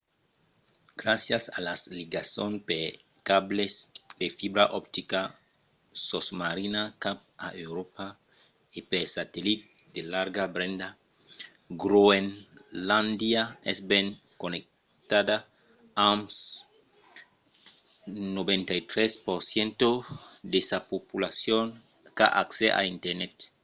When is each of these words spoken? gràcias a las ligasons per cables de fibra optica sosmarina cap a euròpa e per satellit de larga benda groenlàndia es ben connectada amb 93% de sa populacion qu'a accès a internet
gràcias 1.01 1.43
a 1.57 1.59
las 1.67 1.81
ligasons 1.97 2.57
per 2.69 2.85
cables 3.27 3.73
de 4.19 4.27
fibra 4.39 4.65
optica 4.79 5.21
sosmarina 6.09 6.83
cap 7.03 7.17
a 7.45 7.47
euròpa 7.65 8.05
e 8.77 8.79
per 8.89 9.03
satellit 9.15 9.61
de 9.93 10.01
larga 10.13 10.43
benda 10.57 10.87
groenlàndia 11.81 13.43
es 13.71 13.79
ben 13.91 14.07
connectada 14.41 15.35
amb 16.11 16.23
93% 18.37 19.89
de 20.53 20.59
sa 20.69 20.77
populacion 20.93 21.65
qu'a 22.17 22.27
accès 22.43 22.71
a 22.79 22.81
internet 22.95 23.35